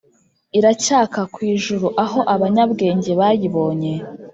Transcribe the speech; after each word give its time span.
iracyaka 0.57 1.19
kw 1.33 1.39
ijuru 1.53 1.87
aho 2.03 2.19
abanyabwenge 2.33 3.11
bayibonye. 3.19 3.93